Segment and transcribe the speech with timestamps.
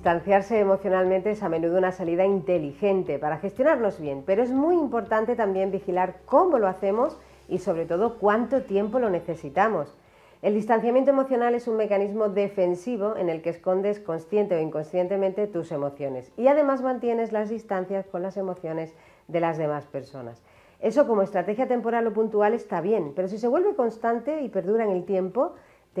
[0.00, 5.36] Distanciarse emocionalmente es a menudo una salida inteligente para gestionarnos bien, pero es muy importante
[5.36, 7.18] también vigilar cómo lo hacemos
[7.50, 9.94] y sobre todo cuánto tiempo lo necesitamos.
[10.40, 15.70] El distanciamiento emocional es un mecanismo defensivo en el que escondes consciente o inconscientemente tus
[15.70, 18.94] emociones y además mantienes las distancias con las emociones
[19.28, 20.42] de las demás personas.
[20.80, 24.84] Eso como estrategia temporal o puntual está bien, pero si se vuelve constante y perdura
[24.84, 25.56] en el tiempo,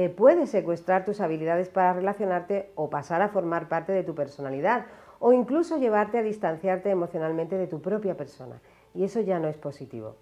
[0.08, 4.86] puede secuestrar tus habilidades para relacionarte o pasar a formar parte de tu personalidad
[5.18, 8.60] o incluso llevarte a distanciarte emocionalmente de tu propia persona.
[8.94, 10.16] Y eso ya no es positivo.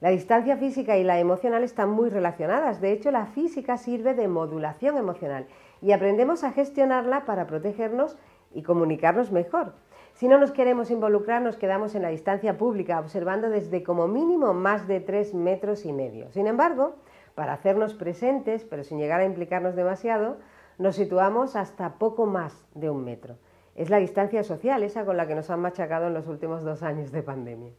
[0.00, 2.80] La distancia física y la emocional están muy relacionadas.
[2.80, 5.46] De hecho, la física sirve de modulación emocional
[5.82, 8.16] y aprendemos a gestionarla para protegernos
[8.52, 9.74] y comunicarnos mejor.
[10.14, 14.54] Si no nos queremos involucrar, nos quedamos en la distancia pública, observando desde como mínimo
[14.54, 16.30] más de tres metros y medio.
[16.32, 16.94] Sin embargo,
[17.34, 20.38] para hacernos presentes, pero sin llegar a implicarnos demasiado,
[20.78, 23.36] nos situamos hasta poco más de un metro.
[23.74, 26.82] Es la distancia social, esa con la que nos han machacado en los últimos dos
[26.82, 27.72] años de pandemia.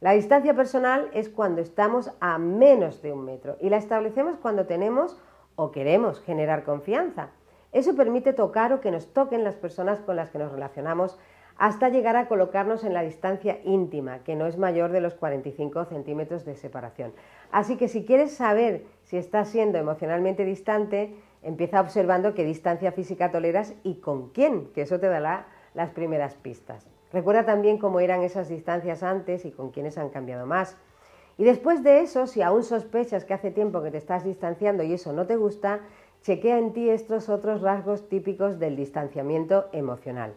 [0.00, 4.66] La distancia personal es cuando estamos a menos de un metro y la establecemos cuando
[4.66, 5.16] tenemos
[5.54, 7.28] o queremos generar confianza.
[7.70, 11.18] Eso permite tocar o que nos toquen las personas con las que nos relacionamos
[11.56, 15.84] hasta llegar a colocarnos en la distancia íntima, que no es mayor de los 45
[15.84, 17.12] centímetros de separación.
[17.50, 23.30] Así que si quieres saber si estás siendo emocionalmente distante, empieza observando qué distancia física
[23.30, 26.86] toleras y con quién, que eso te dará las primeras pistas.
[27.12, 30.78] Recuerda también cómo eran esas distancias antes y con quiénes han cambiado más.
[31.36, 34.94] Y después de eso, si aún sospechas que hace tiempo que te estás distanciando y
[34.94, 35.80] eso no te gusta,
[36.22, 40.34] chequea en ti estos otros rasgos típicos del distanciamiento emocional.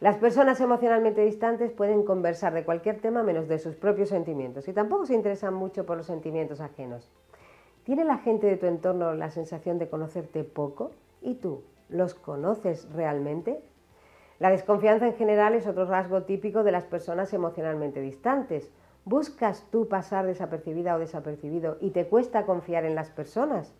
[0.00, 4.72] Las personas emocionalmente distantes pueden conversar de cualquier tema menos de sus propios sentimientos y
[4.72, 7.10] tampoco se interesan mucho por los sentimientos ajenos.
[7.84, 10.90] ¿Tiene la gente de tu entorno la sensación de conocerte poco?
[11.20, 11.62] ¿Y tú?
[11.88, 13.62] ¿Los conoces realmente?
[14.40, 18.70] La desconfianza en general es otro rasgo típico de las personas emocionalmente distantes.
[19.04, 23.74] ¿Buscas tú pasar desapercibida o desapercibido y te cuesta confiar en las personas?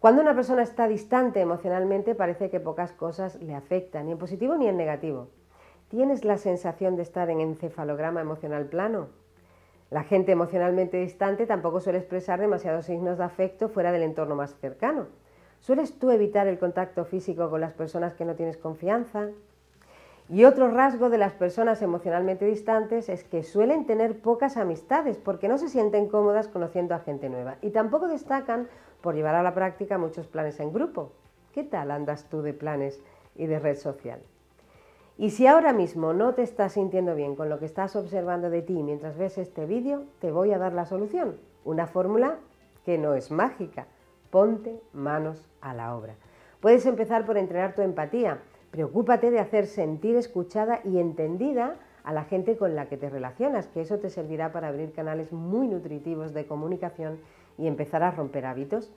[0.00, 4.56] Cuando una persona está distante emocionalmente parece que pocas cosas le afectan, ni en positivo
[4.56, 5.28] ni en negativo.
[5.88, 9.08] ¿Tienes la sensación de estar en encefalograma emocional plano?
[9.90, 14.56] La gente emocionalmente distante tampoco suele expresar demasiados signos de afecto fuera del entorno más
[14.58, 15.08] cercano.
[15.58, 19.28] ¿Sueles tú evitar el contacto físico con las personas que no tienes confianza?
[20.32, 25.48] Y otro rasgo de las personas emocionalmente distantes es que suelen tener pocas amistades porque
[25.48, 28.68] no se sienten cómodas conociendo a gente nueva y tampoco destacan
[29.00, 31.10] por llevar a la práctica muchos planes en grupo.
[31.52, 33.02] ¿Qué tal andas tú de planes
[33.34, 34.20] y de red social?
[35.18, 38.62] Y si ahora mismo no te estás sintiendo bien con lo que estás observando de
[38.62, 41.38] ti mientras ves este vídeo, te voy a dar la solución.
[41.64, 42.36] Una fórmula
[42.84, 43.88] que no es mágica.
[44.30, 46.14] Ponte manos a la obra.
[46.60, 48.38] Puedes empezar por entrenar tu empatía
[48.70, 53.66] Preocúpate de hacer sentir escuchada y entendida a la gente con la que te relacionas,
[53.68, 57.18] que eso te servirá para abrir canales muy nutritivos de comunicación
[57.58, 58.92] y empezar a romper hábitos.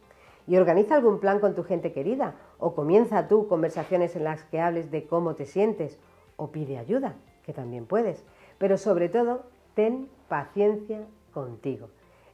[0.45, 4.59] Y organiza algún plan con tu gente querida o comienza tú conversaciones en las que
[4.59, 5.99] hables de cómo te sientes
[6.35, 8.25] o pide ayuda, que también puedes.
[8.57, 11.87] Pero sobre todo, ten paciencia contigo.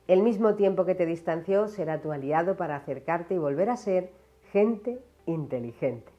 [0.07, 4.11] El mismo tiempo que te distanció será tu aliado para acercarte y volver a ser
[4.51, 6.11] gente inteligente.